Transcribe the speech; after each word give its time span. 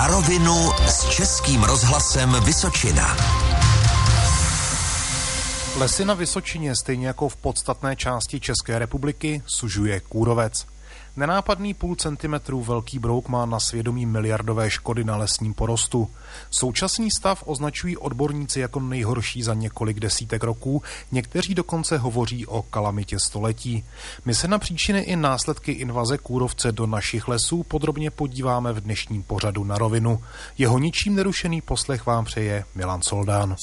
Na 0.00 0.06
rovinu 0.06 0.72
s 0.86 1.08
Českým 1.08 1.62
rozhlasem 1.62 2.36
Vysočina. 2.44 3.16
Lesy 5.76 6.04
na 6.04 6.14
Vysočině, 6.14 6.76
stejně 6.76 7.06
jako 7.06 7.28
v 7.28 7.36
podstatné 7.36 7.96
části 7.96 8.40
České 8.40 8.78
republiky, 8.78 9.42
sužuje 9.46 10.00
kůrovec. 10.00 10.66
Nenápadný 11.16 11.74
půl 11.74 11.96
centimetru 11.96 12.62
velký 12.62 12.98
brouk 12.98 13.28
má 13.28 13.46
na 13.46 13.60
svědomí 13.60 14.06
miliardové 14.06 14.70
škody 14.70 15.04
na 15.04 15.16
lesním 15.16 15.54
porostu. 15.54 16.10
Současný 16.50 17.10
stav 17.10 17.42
označují 17.46 17.96
odborníci 17.96 18.60
jako 18.60 18.80
nejhorší 18.80 19.42
za 19.42 19.54
několik 19.54 20.00
desítek 20.00 20.44
roků, 20.44 20.82
někteří 21.12 21.54
dokonce 21.54 21.98
hovoří 21.98 22.46
o 22.46 22.62
kalamitě 22.62 23.18
století. 23.18 23.84
My 24.24 24.34
se 24.34 24.48
na 24.48 24.58
příčiny 24.58 25.00
i 25.00 25.16
následky 25.16 25.72
invaze 25.72 26.18
kůrovce 26.18 26.72
do 26.72 26.86
našich 26.86 27.28
lesů 27.28 27.62
podrobně 27.62 28.10
podíváme 28.10 28.72
v 28.72 28.80
dnešním 28.80 29.22
pořadu 29.22 29.64
na 29.64 29.78
rovinu. 29.78 30.22
Jeho 30.58 30.78
ničím 30.78 31.14
nerušený 31.14 31.60
poslech 31.60 32.06
vám 32.06 32.24
přeje 32.24 32.64
Milan 32.74 33.02
Soldán. 33.02 33.56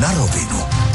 Na 0.00 0.12
rovinu. 0.12 0.91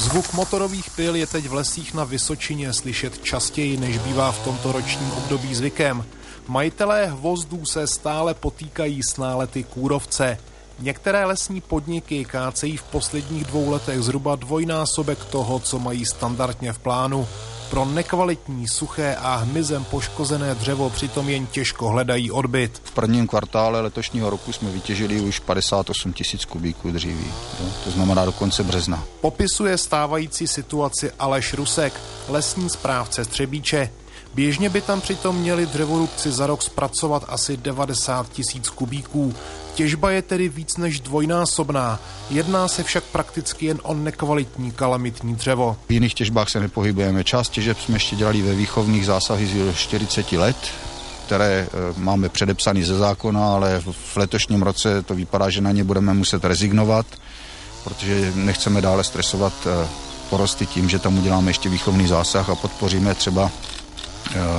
Zvuk 0.00 0.32
motorových 0.32 0.90
pil 0.96 1.16
je 1.16 1.26
teď 1.26 1.48
v 1.48 1.54
lesích 1.54 1.94
na 1.94 2.04
Vysočině 2.04 2.72
slyšet 2.72 3.24
častěji, 3.24 3.76
než 3.76 3.98
bývá 3.98 4.32
v 4.32 4.44
tomto 4.44 4.72
ročním 4.72 5.12
období 5.12 5.54
zvykem. 5.54 6.04
Majitelé 6.48 7.06
hvozdů 7.06 7.64
se 7.64 7.86
stále 7.86 8.34
potýkají 8.34 9.02
s 9.02 9.16
nálety 9.16 9.64
kůrovce. 9.64 10.38
Některé 10.78 11.24
lesní 11.24 11.60
podniky 11.60 12.24
kácejí 12.24 12.76
v 12.76 12.82
posledních 12.82 13.44
dvou 13.44 13.70
letech 13.70 14.00
zhruba 14.00 14.36
dvojnásobek 14.36 15.24
toho, 15.24 15.60
co 15.60 15.78
mají 15.78 16.06
standardně 16.06 16.72
v 16.72 16.78
plánu. 16.78 17.28
Pro 17.70 17.84
nekvalitní, 17.84 18.68
suché 18.68 19.16
a 19.16 19.36
hmyzem 19.36 19.84
poškozené 19.84 20.54
dřevo 20.54 20.90
přitom 20.90 21.28
jen 21.28 21.46
těžko 21.46 21.88
hledají 21.88 22.30
odbyt. 22.30 22.82
V 22.84 22.90
prvním 22.90 23.26
kvartále 23.26 23.80
letošního 23.80 24.30
roku 24.30 24.52
jsme 24.52 24.70
vytěžili 24.70 25.20
už 25.20 25.38
58 25.38 26.12
tisíc 26.12 26.44
kubíků 26.44 26.90
dříví, 26.90 27.32
to 27.84 27.90
znamená 27.90 28.24
do 28.24 28.32
konce 28.32 28.62
března. 28.62 29.04
Popisuje 29.20 29.78
stávající 29.78 30.46
situaci 30.46 31.12
Aleš 31.18 31.54
Rusek, 31.54 32.00
lesní 32.28 32.70
správce 32.70 33.24
Střebíče. 33.24 33.90
Běžně 34.34 34.70
by 34.70 34.80
tam 34.80 35.00
přitom 35.00 35.36
měli 35.36 35.66
dřevorubci 35.66 36.32
za 36.32 36.46
rok 36.46 36.62
zpracovat 36.62 37.24
asi 37.28 37.56
90 37.56 38.32
tisíc 38.32 38.68
kubíků. 38.68 39.34
Těžba 39.74 40.10
je 40.10 40.22
tedy 40.22 40.48
víc 40.48 40.76
než 40.76 41.00
dvojnásobná. 41.00 41.98
Jedná 42.30 42.68
se 42.68 42.82
však 42.82 43.04
prakticky 43.04 43.66
jen 43.66 43.78
o 43.82 43.94
nekvalitní 43.94 44.70
kalamitní 44.70 45.34
dřevo. 45.34 45.76
V 45.88 45.92
jiných 45.92 46.14
těžbách 46.14 46.48
se 46.50 46.60
nepohybujeme. 46.60 47.24
Část 47.24 47.48
těžeb 47.48 47.78
jsme 47.80 47.96
ještě 47.96 48.16
dělali 48.16 48.42
ve 48.42 48.54
výchovných 48.54 49.06
zásahích 49.06 49.56
z 49.72 49.76
40 49.76 50.32
let, 50.32 50.56
které 51.26 51.68
eh, 51.68 51.94
máme 51.96 52.28
předepsané 52.28 52.84
ze 52.84 52.98
zákona, 52.98 53.54
ale 53.54 53.82
v 53.90 54.16
letošním 54.16 54.62
roce 54.62 55.02
to 55.02 55.14
vypadá, 55.14 55.50
že 55.50 55.60
na 55.60 55.72
ně 55.72 55.84
budeme 55.84 56.14
muset 56.14 56.44
rezignovat, 56.44 57.06
protože 57.84 58.32
nechceme 58.34 58.80
dále 58.80 59.04
stresovat 59.04 59.52
eh, 59.66 59.88
porosty 60.30 60.66
tím, 60.66 60.88
že 60.88 60.98
tam 60.98 61.18
uděláme 61.18 61.50
ještě 61.50 61.68
výchovný 61.68 62.06
zásah 62.06 62.50
a 62.50 62.54
podpoříme 62.54 63.14
třeba 63.14 63.50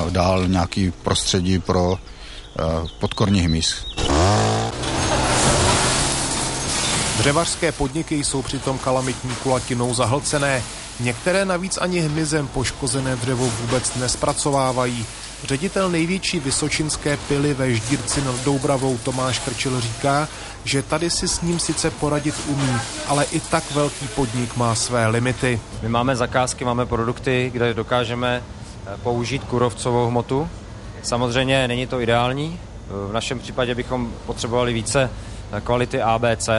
dál 0.09 0.47
nějaký 0.47 0.91
prostředí 0.91 1.59
pro 1.59 1.97
podkorní 2.99 3.41
hmyz. 3.41 3.85
Dřevařské 7.17 7.71
podniky 7.71 8.23
jsou 8.23 8.41
přitom 8.41 8.77
kalamitní 8.77 9.35
kulatinou 9.35 9.93
zahlcené. 9.93 10.63
Některé 10.99 11.45
navíc 11.45 11.77
ani 11.81 11.99
hmyzem 11.99 12.47
poškozené 12.47 13.15
dřevo 13.15 13.49
vůbec 13.61 13.95
nespracovávají. 13.95 15.05
Ředitel 15.43 15.89
největší 15.89 16.39
vysočinské 16.39 17.17
pily 17.17 17.53
ve 17.53 17.73
Ždírci 17.73 18.21
nad 18.21 18.35
Doubravou 18.43 18.97
Tomáš 18.97 19.39
Krčil 19.39 19.81
říká, 19.81 20.27
že 20.63 20.83
tady 20.83 21.09
si 21.09 21.27
s 21.27 21.41
ním 21.41 21.59
sice 21.59 21.91
poradit 21.91 22.35
umí, 22.47 22.73
ale 23.07 23.25
i 23.31 23.39
tak 23.39 23.71
velký 23.71 24.07
podnik 24.07 24.55
má 24.55 24.75
své 24.75 25.07
limity. 25.07 25.59
My 25.81 25.89
máme 25.89 26.15
zakázky, 26.15 26.65
máme 26.65 26.85
produkty, 26.85 27.49
kde 27.53 27.73
dokážeme 27.73 28.43
eh, 28.45 28.60
použít 29.03 29.43
kurovcovou 29.43 30.07
hmotu. 30.07 30.49
Samozřejmě 31.03 31.67
není 31.67 31.87
to 31.87 32.01
ideální. 32.01 32.59
V 33.09 33.13
našem 33.13 33.39
případě 33.39 33.75
bychom 33.75 34.11
potřebovali 34.25 34.73
více 34.73 35.09
eh, 35.51 35.61
kvality 35.61 36.01
ABC, 36.01 36.49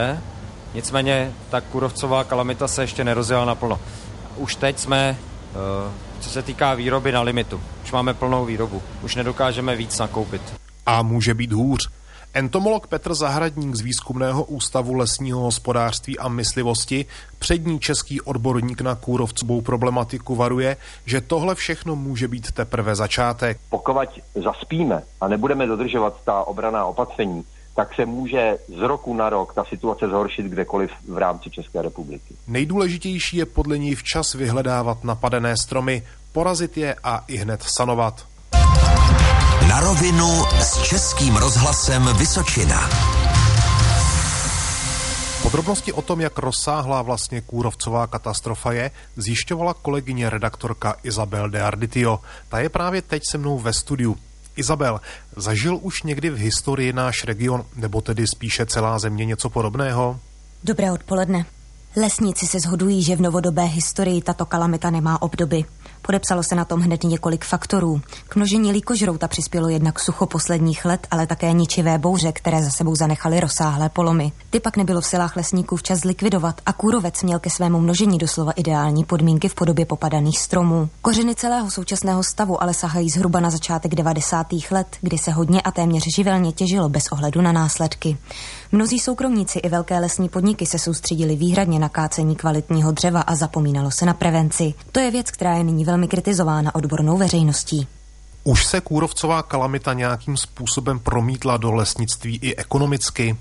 Nicméně 0.73 1.31
ta 1.49 1.61
kurovcová 1.61 2.23
kalamita 2.23 2.67
se 2.67 2.83
ještě 2.83 3.03
nerozjela 3.03 3.45
naplno. 3.45 3.79
Už 4.37 4.55
teď 4.55 4.79
jsme, 4.79 5.17
eh, 5.17 5.91
co 6.19 6.29
se 6.29 6.41
týká 6.41 6.73
výroby, 6.73 7.11
na 7.11 7.21
limitu. 7.21 7.61
Už 7.83 7.91
máme 7.91 8.13
plnou 8.13 8.45
výrobu. 8.45 8.81
Už 9.01 9.15
nedokážeme 9.15 9.75
víc 9.75 9.99
nakoupit. 9.99 10.41
A 10.85 11.01
může 11.01 11.33
být 11.33 11.51
hůř. 11.51 11.89
Entomolog 12.35 12.87
Petr 12.87 13.13
Zahradník 13.13 13.75
z 13.75 13.81
Výzkumného 13.81 14.43
ústavu 14.43 14.93
lesního 14.93 15.39
hospodářství 15.39 16.19
a 16.19 16.27
myslivosti, 16.27 17.05
přední 17.39 17.79
český 17.79 18.21
odborník 18.21 18.81
na 18.81 18.95
kůrovcovou 18.95 19.61
problematiku 19.61 20.35
varuje, 20.35 20.77
že 21.05 21.21
tohle 21.21 21.55
všechno 21.55 21.95
může 21.95 22.27
být 22.27 22.51
teprve 22.51 22.95
začátek. 22.95 23.57
Pokud 23.69 23.97
zaspíme 24.35 25.03
a 25.21 25.27
nebudeme 25.27 25.67
dodržovat 25.67 26.21
ta 26.25 26.43
obraná 26.43 26.85
opatření, 26.85 27.43
tak 27.75 27.95
se 27.95 28.05
může 28.05 28.57
z 28.67 28.79
roku 28.79 29.13
na 29.13 29.29
rok 29.29 29.53
ta 29.53 29.63
situace 29.63 30.07
zhoršit 30.07 30.45
kdekoliv 30.45 30.91
v 31.07 31.17
rámci 31.17 31.49
České 31.49 31.81
republiky. 31.81 32.35
Nejdůležitější 32.47 33.37
je 33.37 33.45
podle 33.45 33.77
ní 33.77 33.95
včas 33.95 34.33
vyhledávat 34.33 35.03
napadené 35.03 35.57
stromy, 35.57 36.03
porazit 36.31 36.77
je 36.77 36.95
a 37.03 37.23
i 37.27 37.37
hned 37.37 37.63
sanovat. 37.63 38.32
Na 39.73 39.79
rovinu 39.79 40.45
s 40.61 40.81
Českým 40.81 41.35
rozhlasem 41.35 42.09
Vysočina. 42.17 42.89
Podrobnosti 45.41 45.93
o 45.93 46.01
tom, 46.01 46.21
jak 46.21 46.37
rozsáhlá 46.37 47.01
vlastně 47.01 47.41
kůrovcová 47.41 48.07
katastrofa 48.07 48.71
je, 48.71 48.91
zjišťovala 49.15 49.73
kolegyně 49.73 50.29
redaktorka 50.29 50.95
Isabel 51.03 51.49
de 51.49 51.61
Arditio. 51.61 52.19
Ta 52.49 52.59
je 52.59 52.69
právě 52.69 53.01
teď 53.01 53.23
se 53.31 53.37
mnou 53.37 53.59
ve 53.59 53.73
studiu. 53.73 54.17
Izabel, 54.55 55.01
zažil 55.35 55.79
už 55.81 56.03
někdy 56.03 56.29
v 56.29 56.37
historii 56.37 56.93
náš 56.93 57.23
region, 57.23 57.65
nebo 57.75 58.01
tedy 58.01 58.27
spíše 58.27 58.65
celá 58.65 58.99
země 58.99 59.25
něco 59.25 59.49
podobného? 59.49 60.19
Dobré 60.63 60.91
odpoledne. 60.91 61.45
Lesníci 61.95 62.47
se 62.47 62.59
shodují, 62.59 63.03
že 63.03 63.15
v 63.15 63.21
novodobé 63.21 63.63
historii 63.63 64.21
tato 64.21 64.45
kalamita 64.45 64.89
nemá 64.89 65.21
obdoby. 65.21 65.65
Podepsalo 66.01 66.43
se 66.43 66.55
na 66.55 66.65
tom 66.65 66.79
hned 66.79 67.03
několik 67.03 67.45
faktorů. 67.45 68.01
K 68.27 68.35
množení 68.35 68.71
líkožrouta 68.71 69.27
přispělo 69.27 69.69
jednak 69.69 69.99
sucho 69.99 70.25
posledních 70.25 70.85
let, 70.85 71.07
ale 71.11 71.27
také 71.27 71.53
ničivé 71.53 71.97
bouře, 71.97 72.31
které 72.31 72.63
za 72.63 72.69
sebou 72.69 72.95
zanechaly 72.95 73.39
rozsáhlé 73.39 73.89
polomy. 73.89 74.31
Ty 74.49 74.59
pak 74.59 74.77
nebylo 74.77 75.01
v 75.01 75.05
silách 75.05 75.35
lesníků 75.35 75.75
včas 75.75 75.99
zlikvidovat 75.99 76.61
a 76.65 76.73
kůrovec 76.73 77.23
měl 77.23 77.39
ke 77.39 77.49
svému 77.49 77.79
množení 77.79 78.17
doslova 78.17 78.51
ideální 78.51 79.03
podmínky 79.03 79.49
v 79.49 79.55
podobě 79.55 79.85
popadaných 79.85 80.39
stromů. 80.39 80.89
Kořeny 81.01 81.35
celého 81.35 81.71
současného 81.71 82.23
stavu 82.23 82.63
ale 82.63 82.73
sahají 82.73 83.09
zhruba 83.09 83.39
na 83.39 83.49
začátek 83.49 83.95
90. 83.95 84.47
let, 84.71 84.87
kdy 85.01 85.17
se 85.17 85.31
hodně 85.31 85.61
a 85.61 85.71
téměř 85.71 86.03
živelně 86.15 86.51
těžilo 86.51 86.89
bez 86.89 87.07
ohledu 87.11 87.41
na 87.41 87.51
následky. 87.51 88.17
Mnozí 88.71 88.99
soukromníci 88.99 89.59
i 89.59 89.69
velké 89.69 89.99
lesní 89.99 90.29
podniky 90.29 90.65
se 90.65 90.79
soustředili 90.79 91.35
výhradně 91.35 91.79
na 91.83 91.89
kácení 91.89 92.35
kvalitního 92.35 92.91
dřeva 92.91 93.21
a 93.21 93.35
zapomínalo 93.35 93.91
se 93.91 94.05
na 94.05 94.13
prevenci. 94.13 94.73
To 94.91 94.99
je 94.99 95.11
věc, 95.11 95.31
která 95.31 95.55
je 95.55 95.63
nyní 95.63 95.85
velmi 95.85 96.07
kritizována 96.07 96.75
odbornou 96.75 97.17
veřejností. 97.17 97.87
Už 98.43 98.65
se 98.65 98.81
kůrovcová 98.81 99.43
kalamita 99.43 99.93
nějakým 99.93 100.37
způsobem 100.37 100.99
promítla 100.99 101.57
do 101.57 101.71
lesnictví 101.71 102.39
i 102.41 102.55
ekonomicky? 102.55 103.37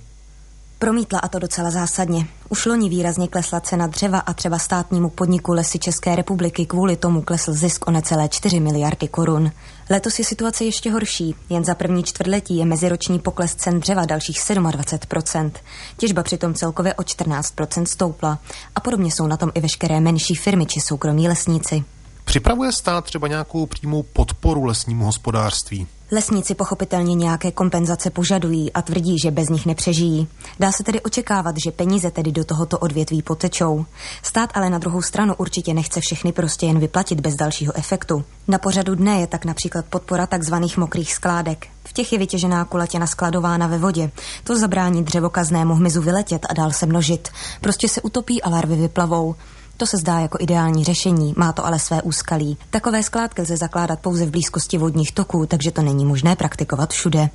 Promítla 0.82 1.18
a 1.18 1.28
to 1.28 1.38
docela 1.38 1.70
zásadně. 1.70 2.26
Už 2.48 2.66
loni 2.66 2.88
výrazně 2.88 3.28
klesla 3.28 3.60
cena 3.60 3.86
dřeva 3.86 4.18
a 4.18 4.32
třeba 4.32 4.58
státnímu 4.58 5.10
podniku 5.10 5.52
Lesy 5.52 5.78
České 5.78 6.16
republiky 6.16 6.66
kvůli 6.66 6.96
tomu 6.96 7.22
klesl 7.22 7.52
zisk 7.52 7.88
o 7.88 7.90
necelé 7.90 8.28
4 8.28 8.60
miliardy 8.60 9.08
korun. 9.08 9.52
Letos 9.90 10.18
je 10.18 10.24
situace 10.24 10.64
ještě 10.64 10.90
horší. 10.90 11.34
Jen 11.50 11.64
za 11.64 11.74
první 11.74 12.02
čtvrtletí 12.02 12.56
je 12.56 12.64
meziroční 12.64 13.18
pokles 13.18 13.54
cen 13.54 13.80
dřeva 13.80 14.06
dalších 14.06 14.38
27%. 14.38 15.50
Těžba 15.96 16.22
přitom 16.22 16.54
celkově 16.54 16.94
o 16.94 17.02
14% 17.02 17.84
stoupla. 17.84 18.38
A 18.74 18.80
podobně 18.80 19.10
jsou 19.12 19.26
na 19.26 19.36
tom 19.36 19.50
i 19.54 19.60
veškeré 19.60 20.00
menší 20.00 20.34
firmy 20.34 20.66
či 20.66 20.80
soukromí 20.80 21.28
lesníci. 21.28 21.84
Připravuje 22.24 22.72
stát 22.72 23.04
třeba 23.04 23.28
nějakou 23.28 23.66
přímou 23.66 24.02
podporu 24.02 24.64
lesnímu 24.64 25.04
hospodářství? 25.04 25.86
Lesníci 26.12 26.54
pochopitelně 26.54 27.14
nějaké 27.14 27.52
kompenzace 27.52 28.10
požadují 28.10 28.72
a 28.72 28.82
tvrdí, 28.82 29.18
že 29.18 29.30
bez 29.30 29.48
nich 29.48 29.66
nepřežijí. 29.66 30.28
Dá 30.60 30.72
se 30.72 30.82
tedy 30.84 31.00
očekávat, 31.00 31.54
že 31.64 31.72
peníze 31.72 32.10
tedy 32.10 32.32
do 32.32 32.44
tohoto 32.44 32.78
odvětví 32.78 33.22
potečou. 33.22 33.84
Stát 34.22 34.50
ale 34.54 34.70
na 34.70 34.78
druhou 34.78 35.02
stranu 35.02 35.34
určitě 35.34 35.74
nechce 35.74 36.00
všechny 36.00 36.32
prostě 36.32 36.66
jen 36.66 36.78
vyplatit 36.78 37.20
bez 37.20 37.34
dalšího 37.34 37.76
efektu. 37.76 38.24
Na 38.48 38.58
pořadu 38.58 38.94
dne 38.94 39.20
je 39.20 39.26
tak 39.26 39.44
například 39.44 39.84
podpora 39.84 40.26
tzv. 40.26 40.54
mokrých 40.76 41.14
skládek. 41.14 41.66
V 41.84 41.92
těch 41.92 42.12
je 42.12 42.18
vytěžená 42.18 42.64
kulatěna 42.64 43.06
skladována 43.06 43.66
ve 43.66 43.78
vodě. 43.78 44.10
To 44.44 44.58
zabrání 44.58 45.04
dřevokaznému 45.04 45.74
hmyzu 45.74 46.02
vyletět 46.02 46.46
a 46.50 46.54
dál 46.54 46.70
se 46.70 46.86
množit. 46.86 47.28
Prostě 47.60 47.88
se 47.88 48.02
utopí 48.02 48.42
a 48.42 48.48
larvy 48.48 48.76
vyplavou. 48.76 49.34
To 49.76 49.86
se 49.86 49.96
zdá 49.96 50.18
jako 50.18 50.38
ideální 50.40 50.84
řešení, 50.84 51.34
má 51.36 51.52
to 51.52 51.66
ale 51.66 51.78
své 51.78 52.02
úskalí. 52.02 52.58
Takové 52.70 53.02
skládky 53.02 53.42
lze 53.42 53.56
zakládat 53.56 54.00
pouze 54.00 54.26
v 54.26 54.30
blízkosti 54.30 54.78
vodních 54.78 55.12
toků, 55.12 55.46
takže 55.46 55.70
to 55.70 55.82
není 55.82 56.04
možné 56.04 56.36
praktikovat 56.36 56.90
všude. 56.90 57.30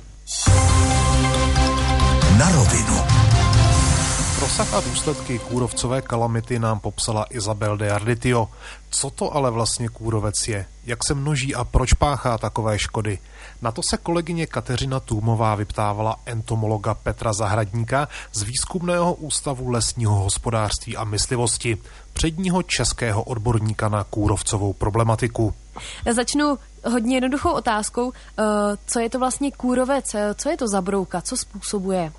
Na 2.38 2.50
rovinu. 2.52 3.27
Rozsah 4.48 4.74
a 4.74 4.80
důsledky 4.80 5.38
kůrovcové 5.38 6.02
kalamity 6.02 6.58
nám 6.58 6.80
popsala 6.80 7.24
Isabel 7.30 7.76
de 7.76 7.90
Arditio. 7.90 8.48
Co 8.90 9.10
to 9.10 9.34
ale 9.34 9.50
vlastně 9.50 9.88
kůrovec 9.88 10.48
je? 10.48 10.66
Jak 10.86 11.04
se 11.04 11.14
množí 11.14 11.54
a 11.54 11.64
proč 11.64 11.92
páchá 11.92 12.38
takové 12.38 12.78
škody? 12.78 13.18
Na 13.62 13.72
to 13.72 13.82
se 13.82 13.96
kolegyně 13.96 14.46
Kateřina 14.46 15.00
Tůmová 15.00 15.54
vyptávala 15.54 16.16
entomologa 16.26 16.94
Petra 16.94 17.32
Zahradníka 17.32 18.08
z 18.32 18.42
Výzkumného 18.42 19.14
ústavu 19.14 19.70
lesního 19.70 20.14
hospodářství 20.14 20.96
a 20.96 21.04
myslivosti, 21.04 21.78
předního 22.12 22.62
českého 22.62 23.22
odborníka 23.22 23.88
na 23.88 24.04
kůrovcovou 24.04 24.72
problematiku. 24.72 25.54
Začnu 26.12 26.58
hodně 26.84 27.16
jednoduchou 27.16 27.50
otázkou. 27.50 28.12
Eh, 28.12 28.42
co 28.86 29.00
je 29.00 29.10
to 29.10 29.18
vlastně 29.18 29.52
kůrovec? 29.52 30.16
Co 30.34 30.48
je 30.50 30.56
to 30.56 30.68
za 30.68 30.82
brouka? 30.82 31.20
Co 31.20 31.36
způsobuje? 31.36 32.12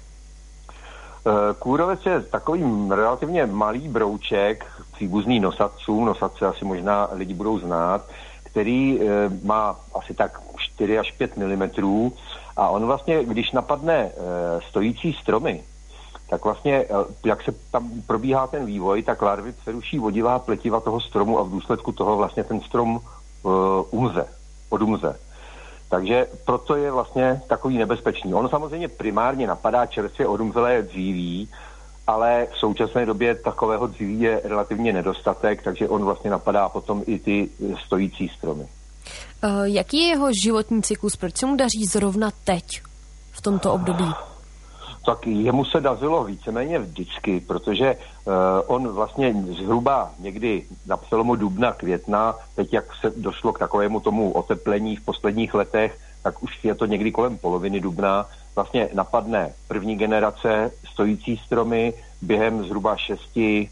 Eh, 1.27 1.31
kůrovec 1.59 2.05
je 2.05 2.21
takový 2.21 2.89
relativně 2.89 3.45
malý 3.45 3.87
brouček, 3.87 4.65
příbuzný 4.93 5.39
nosacům, 5.39 6.05
nosatce 6.05 6.45
asi 6.45 6.65
možná 6.65 7.09
lidi 7.11 7.33
budou 7.33 7.59
znát, 7.59 8.05
který 8.43 8.99
eh, 9.01 9.05
má 9.43 9.75
asi 9.95 10.13
tak 10.13 10.41
4 10.57 10.99
až 10.99 11.11
5 11.11 11.37
mm 11.37 11.69
a 12.57 12.69
on 12.69 12.85
vlastně, 12.85 13.23
když 13.23 13.51
napadne 13.51 13.95
eh, 13.95 14.11
stojící 14.69 15.13
stromy, 15.13 15.63
tak 16.29 16.43
vlastně, 16.43 16.85
jak 17.25 17.43
se 17.43 17.51
tam 17.71 17.89
probíhá 18.07 18.47
ten 18.47 18.65
vývoj, 18.65 19.03
tak 19.03 19.21
larvy 19.21 19.51
přeruší 19.51 19.99
vodivá 19.99 20.39
pletiva 20.39 20.79
toho 20.79 20.99
stromu 21.01 21.39
a 21.39 21.43
v 21.43 21.49
důsledku 21.49 21.91
toho 21.91 22.17
vlastně 22.17 22.43
ten 22.43 22.61
strom 22.61 22.99
umře, 23.91 24.25
odumře. 24.69 25.15
Takže 25.89 26.27
proto 26.45 26.75
je 26.75 26.91
vlastně 26.91 27.41
takový 27.47 27.77
nebezpečný. 27.77 28.33
On 28.33 28.49
samozřejmě 28.49 28.87
primárně 28.87 29.47
napadá 29.47 29.85
čerstvě 29.85 30.27
odumřelé 30.27 30.81
dříví, 30.81 31.49
ale 32.07 32.47
v 32.53 32.57
současné 32.57 33.05
době 33.05 33.35
takového 33.35 33.87
dříví 33.87 34.21
je 34.21 34.41
relativně 34.43 34.93
nedostatek, 34.93 35.63
takže 35.63 35.89
on 35.89 36.05
vlastně 36.05 36.29
napadá 36.29 36.69
potom 36.69 37.03
i 37.07 37.19
ty 37.19 37.49
stojící 37.85 38.29
stromy. 38.37 38.67
Uh, 39.43 39.63
jaký 39.63 39.97
je 39.97 40.07
jeho 40.07 40.29
životní 40.43 40.83
cyklus? 40.83 41.15
Proč 41.15 41.37
se 41.37 41.45
mu 41.45 41.55
daří 41.55 41.85
zrovna 41.85 42.29
teď, 42.43 42.81
v 43.31 43.41
tomto 43.41 43.73
období? 43.73 44.13
Tak 45.05 45.27
jemu 45.27 45.65
se 45.65 45.81
dařilo 45.81 46.23
víceméně 46.23 46.79
vždycky, 46.79 47.39
protože 47.39 47.95
uh, 47.95 48.33
on 48.67 48.87
vlastně 48.87 49.35
zhruba 49.49 50.11
někdy 50.19 50.63
na 50.87 50.97
přelomu 50.97 51.35
dubna, 51.35 51.71
května, 51.71 52.35
teď 52.55 52.73
jak 52.73 52.85
se 53.01 53.13
došlo 53.17 53.53
k 53.53 53.59
takovému 53.59 53.99
tomu 53.99 54.31
oteplení 54.31 54.95
v 54.95 55.05
posledních 55.05 55.53
letech, 55.53 55.97
tak 56.23 56.43
už 56.43 56.63
je 56.63 56.75
to 56.75 56.85
někdy 56.85 57.11
kolem 57.11 57.37
poloviny 57.37 57.79
dubna, 57.79 58.25
vlastně 58.55 58.89
napadne 58.93 59.53
první 59.67 59.95
generace 59.95 60.71
stojící 60.91 61.37
stromy, 61.37 61.93
během 62.21 62.65
zhruba 62.65 62.95
6-8 62.95 63.67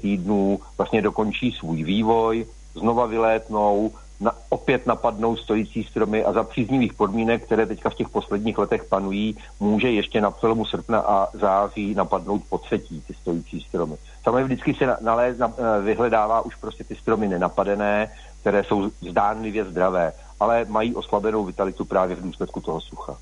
týdnů 0.00 0.60
vlastně 0.78 1.02
dokončí 1.02 1.52
svůj 1.52 1.84
vývoj, 1.84 2.46
znova 2.74 3.06
vylétnou, 3.06 3.90
na, 4.20 4.32
opět 4.48 4.86
napadnou 4.86 5.36
stojící 5.36 5.84
stromy 5.84 6.24
a 6.24 6.32
za 6.32 6.42
příznivých 6.42 6.94
podmínek, 6.94 7.44
které 7.44 7.66
teďka 7.66 7.90
v 7.90 7.94
těch 7.94 8.08
posledních 8.08 8.58
letech 8.58 8.84
panují, 8.84 9.36
může 9.60 9.90
ještě 9.90 10.20
na 10.20 10.30
celomu 10.30 10.64
srpna 10.64 11.00
a 11.00 11.28
září 11.32 11.94
napadnout 11.94 12.42
po 12.48 12.58
třetí 12.58 13.00
ty 13.00 13.14
stojící 13.14 13.60
stromy. 13.60 13.96
Samozřejmě 14.22 14.44
vždycky 14.44 14.74
se 14.74 14.96
naléz, 15.00 15.38
na, 15.38 15.52
eh, 15.58 15.82
vyhledává 15.82 16.40
už 16.40 16.54
prostě 16.54 16.84
ty 16.84 16.96
stromy 16.96 17.28
nenapadené, 17.28 18.10
které 18.40 18.64
jsou 18.64 18.90
zdánlivě 19.10 19.64
zdravé, 19.64 20.12
ale 20.40 20.64
mají 20.68 20.94
oslabenou 20.94 21.44
vitalitu 21.44 21.84
právě 21.84 22.16
v 22.16 22.22
důsledku 22.22 22.60
toho 22.60 22.80
sucha. 22.80 23.16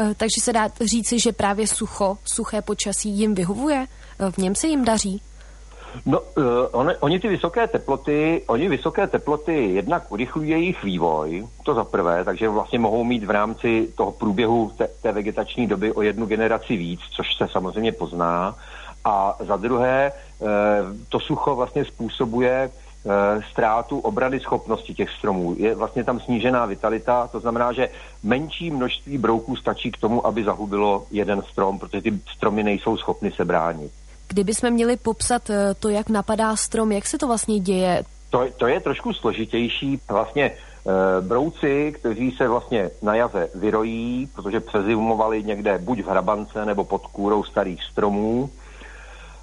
Eh, 0.00 0.14
takže 0.16 0.40
se 0.40 0.52
dá 0.52 0.68
říci, 0.80 1.18
že 1.20 1.32
právě 1.32 1.66
sucho, 1.66 2.18
suché 2.24 2.62
počasí 2.62 3.10
jim 3.10 3.34
vyhovuje? 3.34 3.86
Eh, 4.18 4.30
v 4.30 4.38
něm 4.38 4.54
se 4.54 4.66
jim 4.66 4.84
daří? 4.84 5.22
No, 6.06 6.20
uh, 6.20 6.44
on, 6.72 6.92
oni 7.00 7.20
ty 7.20 7.28
vysoké 7.28 7.66
teploty, 7.66 8.42
oni 8.46 8.68
vysoké 8.68 9.06
teploty 9.06 9.72
jednak 9.74 10.12
urychlují 10.12 10.50
jejich 10.50 10.84
vývoj, 10.84 11.46
to 11.64 11.74
za 11.74 11.84
prvé, 11.84 12.24
takže 12.24 12.48
vlastně 12.48 12.78
mohou 12.78 13.04
mít 13.04 13.24
v 13.24 13.30
rámci 13.30 13.88
toho 13.96 14.12
průběhu 14.12 14.72
té, 14.78 14.88
té 15.02 15.12
vegetační 15.12 15.66
doby 15.66 15.92
o 15.92 16.02
jednu 16.02 16.26
generaci 16.26 16.76
víc, 16.76 17.00
což 17.10 17.36
se 17.36 17.48
samozřejmě 17.48 17.92
pozná. 17.92 18.56
A 19.04 19.36
za 19.40 19.56
druhé, 19.56 20.12
uh, 20.38 20.48
to 21.08 21.20
sucho 21.20 21.56
vlastně 21.56 21.84
způsobuje 21.84 22.70
uh, 22.70 23.12
ztrátu 23.50 23.98
obrany 23.98 24.40
schopnosti 24.40 24.94
těch 24.94 25.10
stromů. 25.10 25.54
Je 25.58 25.74
vlastně 25.74 26.04
tam 26.04 26.20
snížená 26.20 26.66
vitalita, 26.66 27.26
to 27.26 27.40
znamená, 27.40 27.72
že 27.72 27.88
menší 28.22 28.70
množství 28.70 29.18
brouků 29.18 29.56
stačí 29.56 29.90
k 29.90 29.96
tomu, 29.96 30.26
aby 30.26 30.44
zahubilo 30.44 31.06
jeden 31.10 31.42
strom, 31.42 31.78
protože 31.78 32.02
ty 32.02 32.20
stromy 32.36 32.62
nejsou 32.62 32.96
schopny 32.96 33.32
se 33.32 33.44
bránit. 33.44 33.92
Kdybychom 34.28 34.70
měli 34.70 34.96
popsat 34.96 35.50
eh, 35.50 35.74
to, 35.74 35.88
jak 35.88 36.08
napadá 36.08 36.56
strom, 36.56 36.92
jak 36.92 37.06
se 37.06 37.18
to 37.18 37.26
vlastně 37.26 37.60
děje? 37.60 38.04
To, 38.30 38.46
to 38.56 38.66
je 38.66 38.80
trošku 38.80 39.12
složitější. 39.12 40.00
Vlastně 40.08 40.44
e, 40.44 40.52
brouci, 41.20 41.92
kteří 41.92 42.30
se 42.30 42.48
vlastně 42.48 42.90
na 43.02 43.14
jaze 43.14 43.48
vyrojí, 43.54 44.28
protože 44.34 44.60
přezimovali 44.60 45.42
někde 45.42 45.78
buď 45.78 46.02
v 46.02 46.08
hrabance 46.08 46.64
nebo 46.64 46.84
pod 46.84 47.06
kůrou 47.06 47.44
starých 47.44 47.82
stromů, 47.82 48.50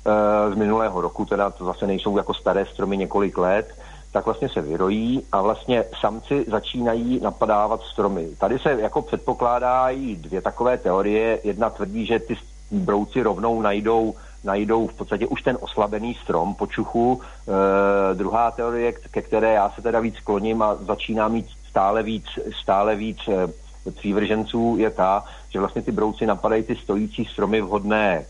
e, 0.06 0.54
z 0.54 0.56
minulého 0.56 1.02
roku, 1.02 1.26
teda 1.26 1.50
to 1.50 1.66
zase 1.66 1.88
nejsou 1.88 2.18
jako 2.18 2.34
staré 2.34 2.66
stromy 2.66 2.98
několik 2.98 3.38
let, 3.38 3.76
tak 4.12 4.26
vlastně 4.26 4.50
se 4.50 4.62
vyrojí 4.62 5.24
a 5.32 5.42
vlastně 5.42 5.84
samci 6.00 6.46
začínají 6.48 7.20
napadávat 7.20 7.82
stromy. 7.82 8.28
Tady 8.38 8.60
se 8.60 8.82
jako 8.82 9.02
předpokládají 9.02 10.16
dvě 10.16 10.42
takové 10.42 10.78
teorie. 10.78 11.40
Jedna 11.44 11.70
tvrdí, 11.70 12.06
že 12.06 12.20
ty 12.20 12.38
brouci 12.72 13.22
rovnou 13.22 13.62
najdou 13.62 14.16
najdou 14.46 14.88
v 14.88 14.94
podstatě 14.94 15.28
už 15.28 15.42
ten 15.42 15.58
oslabený 15.62 16.14
strom 16.14 16.56
počuchu. 16.56 17.22
E, 17.22 18.16
druhá 18.16 18.52
teorie, 18.52 18.92
ke 18.92 19.22
které 19.22 19.54
já 19.54 19.70
se 19.70 19.82
teda 19.82 20.00
víc 20.00 20.20
kloním 20.20 20.62
a 20.62 20.76
začíná 20.76 21.28
mít 21.28 21.46
stále 21.70 22.04
víc, 22.04 22.26
stále 22.62 22.96
víc 22.96 23.18
e, 23.28 23.92
přívrženců, 23.92 24.76
je 24.80 24.90
ta, 24.90 25.24
že 25.50 25.60
vlastně 25.60 25.82
ty 25.82 25.92
brouci 25.92 26.26
napadají 26.26 26.64
ty 26.64 26.76
stojící 26.76 27.26
stromy 27.26 27.62
vhodné 27.62 28.26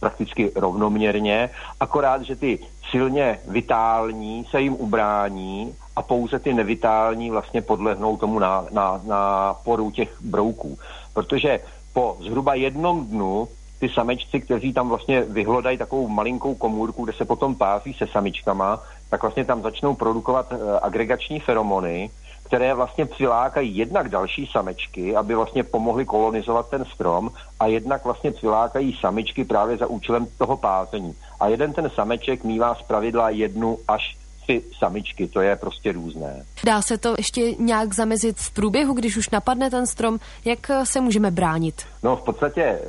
prakticky 0.00 0.52
rovnoměrně, 0.56 1.50
akorát, 1.80 2.22
že 2.22 2.36
ty 2.36 2.58
silně 2.90 3.38
vitální 3.48 4.44
se 4.50 4.60
jim 4.60 4.74
ubrání 4.74 5.74
a 5.96 6.02
pouze 6.02 6.38
ty 6.38 6.54
nevitální 6.54 7.30
vlastně 7.30 7.62
podlehnou 7.62 8.16
tomu 8.16 8.38
na, 8.38 8.64
na, 8.70 9.00
na 9.04 9.54
poru 9.64 9.90
těch 9.90 10.22
brouků. 10.22 10.78
Protože 11.14 11.60
po 11.92 12.16
zhruba 12.20 12.54
jednom 12.54 13.06
dnu 13.06 13.48
ty 13.84 13.90
samečci, 13.94 14.40
kteří 14.40 14.72
tam 14.72 14.88
vlastně 14.88 15.20
vyhlodají 15.20 15.78
takovou 15.78 16.08
malinkou 16.08 16.54
komůrku, 16.54 17.04
kde 17.04 17.12
se 17.12 17.24
potom 17.24 17.54
páří 17.54 17.92
se 17.92 18.06
samičkama, 18.06 18.80
tak 19.10 19.22
vlastně 19.22 19.44
tam 19.44 19.62
začnou 19.62 19.94
produkovat 19.94 20.52
uh, 20.52 20.58
agregační 20.82 21.40
feromony, 21.40 22.10
které 22.44 22.74
vlastně 22.74 23.06
přilákají 23.06 23.76
jednak 23.76 24.08
další 24.08 24.46
samečky, 24.46 25.16
aby 25.16 25.34
vlastně 25.34 25.62
pomohly 25.62 26.04
kolonizovat 26.04 26.70
ten 26.70 26.84
strom 26.84 27.30
a 27.60 27.66
jednak 27.66 28.04
vlastně 28.04 28.30
přilákají 28.32 28.96
samičky 29.00 29.44
právě 29.44 29.76
za 29.76 29.86
účelem 29.86 30.26
toho 30.38 30.56
pázení. 30.56 31.14
A 31.40 31.48
jeden 31.48 31.72
ten 31.72 31.90
sameček 31.94 32.44
mývá 32.44 32.74
z 32.74 32.82
pravidla 32.82 33.30
jednu 33.30 33.78
až 33.88 34.16
tři 34.44 34.62
samičky, 34.78 35.26
to 35.26 35.40
je 35.40 35.56
prostě 35.56 35.92
různé. 35.92 36.44
Dá 36.64 36.82
se 36.82 36.98
to 36.98 37.14
ještě 37.18 37.40
nějak 37.58 37.94
zamezit 37.94 38.36
v 38.38 38.50
průběhu, 38.50 38.94
když 38.94 39.16
už 39.16 39.30
napadne 39.30 39.70
ten 39.70 39.86
strom? 39.86 40.18
Jak 40.44 40.70
eh, 40.70 40.86
se 40.86 41.00
můžeme 41.00 41.30
bránit? 41.30 41.82
No 42.02 42.16
v 42.16 42.22
podstatě 42.22 42.62
eh, 42.62 42.80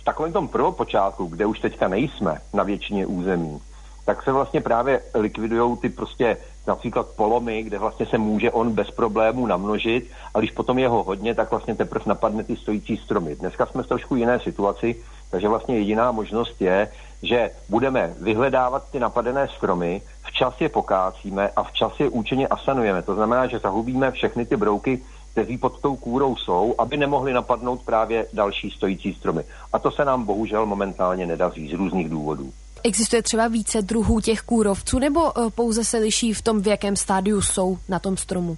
v 0.00 0.04
takovém 0.04 0.32
tom 0.32 0.48
prvopočátku, 0.48 1.26
kde 1.26 1.46
už 1.46 1.60
teďka 1.60 1.88
nejsme 1.88 2.38
na 2.54 2.62
většině 2.62 3.06
území, 3.06 3.60
tak 4.04 4.22
se 4.22 4.32
vlastně 4.32 4.60
právě 4.60 5.02
likvidují 5.14 5.76
ty 5.76 5.88
prostě 5.88 6.36
například 6.66 7.06
polomy, 7.16 7.62
kde 7.62 7.78
vlastně 7.78 8.06
se 8.06 8.18
může 8.18 8.50
on 8.50 8.72
bez 8.72 8.90
problémů 8.90 9.46
namnožit 9.46 10.10
a 10.34 10.38
když 10.38 10.50
potom 10.50 10.78
je 10.78 10.88
ho 10.88 11.02
hodně, 11.02 11.34
tak 11.34 11.50
vlastně 11.50 11.74
teprve 11.74 12.04
napadne 12.06 12.44
ty 12.44 12.56
stojící 12.56 12.96
stromy. 12.96 13.36
Dneska 13.36 13.66
jsme 13.66 13.82
v 13.82 13.86
trošku 13.86 14.16
jiné 14.16 14.40
situaci, 14.40 14.96
takže 15.30 15.48
vlastně 15.48 15.78
jediná 15.78 16.12
možnost 16.12 16.62
je, 16.62 16.88
že 17.22 17.50
budeme 17.68 18.14
vyhledávat 18.20 18.90
ty 18.90 19.00
napadené 19.00 19.48
stromy, 19.56 20.02
včas 20.22 20.60
je 20.60 20.68
pokácíme 20.68 21.50
a 21.56 21.62
včas 21.62 21.92
je 22.00 22.08
účinně 22.08 22.48
asanujeme. 22.48 23.02
To 23.02 23.14
znamená, 23.14 23.46
že 23.46 23.58
zahubíme 23.58 24.10
všechny 24.10 24.46
ty 24.46 24.56
brouky, 24.56 25.02
kteří 25.32 25.58
pod 25.58 25.80
tou 25.80 25.96
kůrou 25.96 26.36
jsou, 26.36 26.74
aby 26.78 26.96
nemohli 26.96 27.32
napadnout 27.32 27.82
právě 27.82 28.26
další 28.32 28.70
stojící 28.70 29.14
stromy. 29.14 29.44
A 29.72 29.78
to 29.78 29.90
se 29.90 30.04
nám 30.04 30.24
bohužel 30.24 30.66
momentálně 30.66 31.26
nedaří 31.26 31.68
z 31.68 31.72
různých 31.72 32.08
důvodů. 32.08 32.52
Existuje 32.82 33.22
třeba 33.22 33.48
více 33.48 33.82
druhů 33.82 34.20
těch 34.20 34.40
kůrovců, 34.40 34.98
nebo 34.98 35.38
eh, 35.38 35.50
pouze 35.50 35.84
se 35.84 35.98
liší 35.98 36.34
v 36.34 36.42
tom, 36.42 36.62
v 36.62 36.66
jakém 36.66 36.96
stádiu 36.96 37.42
jsou 37.42 37.78
na 37.88 37.98
tom 37.98 38.16
stromu? 38.16 38.56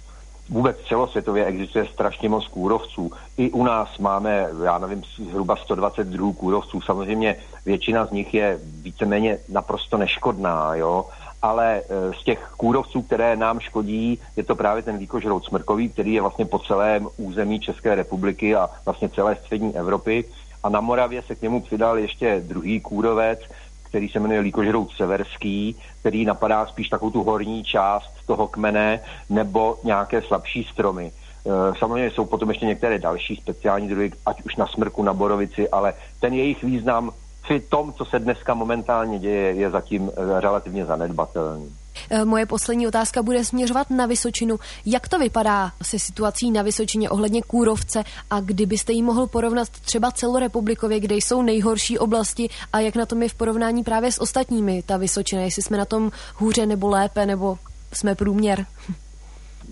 Vůbec 0.49 0.77
celosvětově 0.87 1.45
existuje 1.45 1.85
strašně 1.85 2.29
moc 2.29 2.47
kůrovců. 2.47 3.11
I 3.37 3.51
u 3.51 3.63
nás 3.63 3.97
máme, 3.97 4.47
já 4.63 4.77
nevím, 4.77 5.03
zhruba 5.29 5.55
120 5.55 6.07
druhů 6.07 6.33
kůrovců. 6.33 6.81
Samozřejmě 6.81 7.35
většina 7.65 8.05
z 8.05 8.11
nich 8.11 8.33
je 8.33 8.59
víceméně 8.63 9.39
naprosto 9.49 9.97
neškodná, 9.97 10.75
jo. 10.75 11.05
ale 11.41 11.81
z 12.21 12.23
těch 12.23 12.53
kůrovců, 12.57 13.01
které 13.01 13.35
nám 13.35 13.59
škodí, 13.59 14.19
je 14.35 14.43
to 14.43 14.55
právě 14.55 14.83
ten 14.83 14.97
výkožrout 14.97 15.45
smrkový, 15.45 15.89
který 15.89 16.13
je 16.13 16.21
vlastně 16.21 16.45
po 16.45 16.59
celém 16.59 17.07
území 17.17 17.59
České 17.59 17.95
republiky 17.95 18.55
a 18.55 18.69
vlastně 18.85 19.09
celé 19.09 19.35
střední 19.35 19.75
Evropy. 19.75 20.25
A 20.63 20.69
na 20.69 20.81
Moravě 20.81 21.21
se 21.21 21.35
k 21.35 21.41
němu 21.41 21.61
přidal 21.61 21.97
ještě 21.97 22.43
druhý 22.45 22.79
kůrovec, 22.79 23.39
který 23.83 24.09
se 24.09 24.19
jmenuje 24.19 24.39
líkožrout 24.39 24.91
severský, 24.91 25.75
který 25.99 26.25
napadá 26.25 26.65
spíš 26.65 26.89
takovou 26.89 27.11
tu 27.11 27.23
horní 27.23 27.63
část 27.63 28.12
toho 28.25 28.47
kmene 28.47 28.99
nebo 29.29 29.77
nějaké 29.83 30.21
slabší 30.21 30.63
stromy. 30.63 31.11
E, 31.11 31.75
samozřejmě 31.79 32.11
jsou 32.11 32.25
potom 32.25 32.49
ještě 32.49 32.65
některé 32.65 32.99
další 32.99 33.35
speciální 33.35 33.87
druhy, 33.87 34.11
ať 34.25 34.41
už 34.41 34.55
na 34.55 34.67
smrku, 34.67 35.03
na 35.03 35.13
borovici, 35.13 35.69
ale 35.69 35.93
ten 36.19 36.33
jejich 36.33 36.63
význam 36.63 37.11
při 37.43 37.59
tom, 37.59 37.93
co 37.93 38.05
se 38.05 38.19
dneska 38.19 38.53
momentálně 38.53 39.19
děje, 39.19 39.53
je 39.53 39.69
zatím 39.69 40.11
e, 40.15 40.41
relativně 40.41 40.85
zanedbatelný. 40.85 41.75
Eh, 42.09 42.25
moje 42.25 42.45
poslední 42.45 42.87
otázka 42.87 43.23
bude 43.23 43.45
směřovat 43.45 43.89
na 43.89 44.05
Vysočinu. 44.05 44.59
Jak 44.85 45.07
to 45.07 45.19
vypadá 45.19 45.71
se 45.81 45.99
situací 45.99 46.51
na 46.51 46.61
Vysočině 46.61 47.09
ohledně 47.09 47.41
Kůrovce 47.41 48.03
a 48.29 48.39
kdybyste 48.39 48.93
ji 48.93 49.01
mohl 49.01 49.27
porovnat 49.27 49.69
třeba 49.69 50.11
celorepublikově, 50.11 50.99
kde 50.99 51.15
jsou 51.15 51.41
nejhorší 51.41 51.99
oblasti 51.99 52.49
a 52.73 52.79
jak 52.79 52.95
na 52.95 53.05
tom 53.05 53.23
je 53.23 53.29
v 53.29 53.35
porovnání 53.35 53.83
právě 53.83 54.11
s 54.11 54.21
ostatními 54.21 54.83
ta 54.83 54.97
Vysočina, 54.97 55.41
jestli 55.41 55.61
jsme 55.61 55.77
na 55.77 55.85
tom 55.85 56.11
hůře 56.35 56.65
nebo 56.65 56.89
lépe, 56.89 57.25
nebo 57.25 57.57
jsme 57.97 58.15
průměr? 58.15 58.65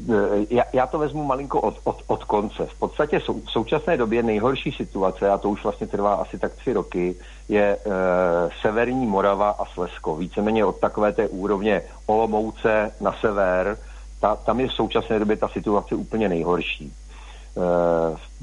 Eh, 0.10 0.46
já, 0.50 0.64
já 0.74 0.88
to 0.88 1.00
vezmu 1.00 1.24
malinko 1.24 1.62
od, 1.62 1.76
od, 1.84 2.04
od 2.08 2.24
konce. 2.24 2.66
V 2.66 2.80
podstatě 2.80 3.20
sou, 3.20 3.42
v 3.42 3.52
současné 3.52 3.98
době 3.98 4.24
nejhorší 4.24 4.72
situace, 4.72 5.30
a 5.30 5.38
to 5.38 5.50
už 5.50 5.64
vlastně 5.64 5.88
trvá 5.88 6.14
asi 6.14 6.40
tak 6.40 6.54
tři 6.54 6.74
roky, 6.74 7.16
je 7.50 7.78
e, 7.78 7.80
severní 8.62 9.06
Morava 9.06 9.50
a 9.50 9.66
Slesko. 9.66 10.16
Víceméně 10.16 10.66
od 10.66 10.80
takové 10.80 11.12
té 11.12 11.28
úrovně 11.28 11.82
Olomouce 12.06 12.92
na 13.02 13.16
sever, 13.22 13.78
ta, 14.20 14.36
tam 14.36 14.60
je 14.60 14.68
v 14.68 14.74
současné 14.74 15.20
době 15.20 15.38
ta 15.38 15.48
situace 15.48 15.96
úplně 15.96 16.30
nejhorší. 16.30 16.94
E, 16.94 16.94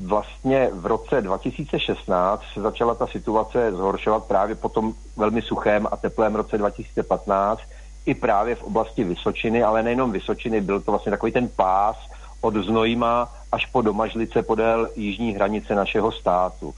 vlastně 0.06 0.70
v 0.72 0.86
roce 0.86 1.20
2016 1.22 2.42
se 2.54 2.60
začala 2.60 2.94
ta 2.94 3.06
situace 3.06 3.72
zhoršovat 3.72 4.24
právě 4.24 4.54
po 4.54 4.68
tom 4.68 4.94
velmi 5.16 5.42
suchém 5.42 5.86
a 5.90 5.96
teplém 5.96 6.34
roce 6.34 6.58
2015, 6.58 7.60
i 8.08 8.14
právě 8.14 8.54
v 8.54 8.62
oblasti 8.62 9.04
Vysočiny, 9.04 9.62
ale 9.62 9.82
nejenom 9.82 10.12
Vysočiny, 10.12 10.60
byl 10.60 10.80
to 10.80 10.92
vlastně 10.92 11.10
takový 11.10 11.32
ten 11.32 11.48
pás 11.48 11.96
od 12.40 12.54
Znojma 12.54 13.28
až 13.52 13.66
po 13.66 13.82
Domažlice 13.82 14.42
podél 14.42 14.88
jižní 14.96 15.32
hranice 15.32 15.74
našeho 15.74 16.12
státu. 16.12 16.74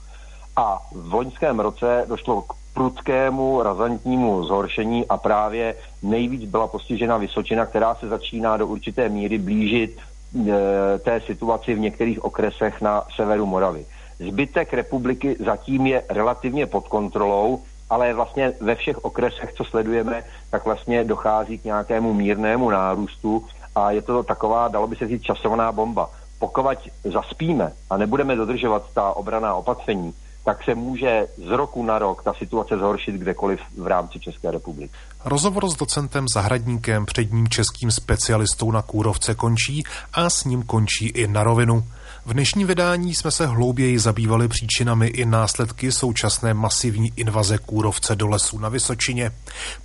A 0.55 0.79
v 0.91 1.13
loňském 1.13 1.59
roce 1.59 2.05
došlo 2.07 2.41
k 2.41 2.53
prudkému, 2.73 3.63
razantnímu 3.63 4.43
zhoršení 4.43 5.07
a 5.07 5.17
právě 5.17 5.75
nejvíc 6.03 6.49
byla 6.49 6.67
postižena 6.67 7.17
Vysočina, 7.17 7.65
která 7.65 7.95
se 7.95 8.07
začíná 8.07 8.57
do 8.57 8.67
určité 8.67 9.09
míry 9.09 9.37
blížit 9.37 9.97
e, 9.97 10.99
té 10.99 11.21
situaci 11.21 11.75
v 11.75 11.79
některých 11.79 12.23
okresech 12.23 12.81
na 12.81 13.03
severu 13.15 13.45
Moravy. 13.45 13.85
Zbytek 14.19 14.73
republiky 14.73 15.35
zatím 15.39 15.87
je 15.87 16.03
relativně 16.09 16.65
pod 16.65 16.87
kontrolou, 16.87 17.61
ale 17.91 18.13
vlastně 18.13 18.53
ve 18.61 18.75
všech 18.75 19.05
okresech, 19.05 19.53
co 19.53 19.63
sledujeme, 19.63 20.23
tak 20.49 20.65
vlastně 20.65 21.03
dochází 21.03 21.57
k 21.57 21.63
nějakému 21.65 22.13
mírnému 22.13 22.69
nárůstu 22.69 23.45
a 23.75 23.91
je 23.91 24.01
to 24.01 24.23
taková, 24.23 24.67
dalo 24.67 24.87
by 24.87 24.95
se 24.95 25.07
říct, 25.07 25.21
časovaná 25.21 25.71
bomba. 25.71 26.09
Pokud 26.39 26.65
zaspíme 27.03 27.71
a 27.89 27.97
nebudeme 27.97 28.35
dodržovat 28.35 28.83
ta 28.93 29.11
obraná 29.11 29.55
opatření, 29.55 30.13
tak 30.45 30.63
se 30.63 30.75
může 30.75 31.27
z 31.37 31.47
roku 31.47 31.83
na 31.83 31.99
rok 31.99 32.23
ta 32.23 32.33
situace 32.33 32.77
zhoršit 32.77 33.15
kdekoliv 33.15 33.59
v 33.77 33.87
rámci 33.87 34.19
České 34.19 34.51
republiky. 34.51 34.93
Rozhovor 35.25 35.69
s 35.69 35.75
docentem 35.75 36.25
Zahradníkem, 36.33 37.05
předním 37.05 37.47
českým 37.47 37.91
specialistou 37.91 38.71
na 38.71 38.81
kůrovce 38.81 39.35
končí 39.35 39.83
a 40.13 40.29
s 40.29 40.45
ním 40.45 40.63
končí 40.63 41.07
i 41.07 41.27
na 41.27 41.43
rovinu. 41.43 41.83
V 42.25 42.33
dnešním 42.33 42.67
vydání 42.67 43.15
jsme 43.15 43.31
se 43.31 43.45
hlouběji 43.47 43.99
zabývali 43.99 44.47
příčinami 44.47 45.07
i 45.07 45.25
následky 45.25 45.91
současné 45.91 46.53
masivní 46.53 47.13
invaze 47.15 47.57
kůrovce 47.57 48.15
do 48.15 48.27
lesů 48.27 48.59
na 48.59 48.69
Vysočině. 48.69 49.31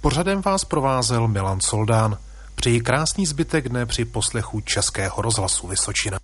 Pořadem 0.01 0.43
vás 0.43 0.65
provázel 0.65 1.29
Milan 1.29 1.61
Soldán. 1.61 2.19
Přeji 2.55 2.81
krásný 2.81 3.27
zbytek 3.27 3.69
dne 3.69 3.87
při 3.87 4.05
poslechu 4.05 4.61
Českého 4.61 5.23
rozhlasu 5.23 5.67
Vysočina. 5.67 6.19